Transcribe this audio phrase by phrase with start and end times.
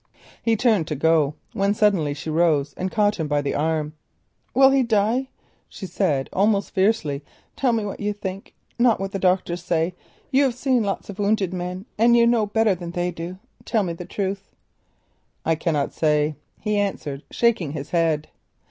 [0.41, 3.93] He turned to go, when suddenly she rose and caught him by the arm.
[4.55, 5.29] "Will he die?"
[5.69, 7.23] she said almost fiercely.
[7.55, 9.93] "Tell me what you think—not what the doctors say;
[10.31, 13.37] you have seen many wounded men and know better than they do.
[13.63, 14.49] Tell me the truth."
[15.45, 18.27] "I cannot say," he answered, shaking his head.